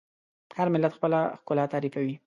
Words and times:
هر 0.57 0.67
ملت 0.73 0.91
خپله 0.97 1.19
ښکلا 1.39 1.65
تعریفوي. 1.73 2.15